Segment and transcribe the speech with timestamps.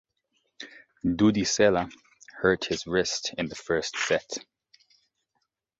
[1.05, 1.87] Dudi Sela
[2.39, 4.39] hurt his wrist in the first set.